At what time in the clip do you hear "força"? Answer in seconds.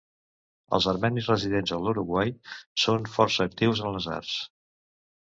3.17-3.47